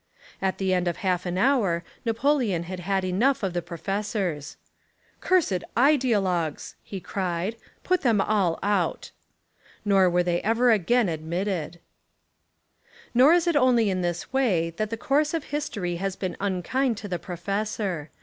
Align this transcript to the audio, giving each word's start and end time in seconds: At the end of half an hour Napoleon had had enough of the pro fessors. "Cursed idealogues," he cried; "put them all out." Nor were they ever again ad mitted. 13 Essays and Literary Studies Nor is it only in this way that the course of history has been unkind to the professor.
At 0.41 0.57
the 0.57 0.73
end 0.73 0.87
of 0.87 0.97
half 1.05 1.27
an 1.27 1.37
hour 1.37 1.83
Napoleon 2.05 2.63
had 2.63 2.79
had 2.79 3.05
enough 3.05 3.43
of 3.43 3.53
the 3.53 3.61
pro 3.61 3.77
fessors. 3.77 4.55
"Cursed 5.19 5.63
idealogues," 5.77 6.73
he 6.81 6.99
cried; 6.99 7.55
"put 7.83 8.01
them 8.01 8.19
all 8.19 8.57
out." 8.63 9.11
Nor 9.85 10.09
were 10.09 10.23
they 10.23 10.41
ever 10.41 10.71
again 10.71 11.07
ad 11.07 11.21
mitted. 11.21 11.79
13 13.13 13.13
Essays 13.13 13.13
and 13.13 13.13
Literary 13.13 13.13
Studies 13.13 13.13
Nor 13.13 13.33
is 13.35 13.47
it 13.55 13.63
only 13.67 13.89
in 13.91 14.01
this 14.01 14.33
way 14.33 14.69
that 14.71 14.89
the 14.89 14.97
course 14.97 15.33
of 15.35 15.43
history 15.43 15.97
has 15.97 16.15
been 16.15 16.35
unkind 16.39 16.97
to 16.97 17.07
the 17.07 17.19
professor. 17.19 18.09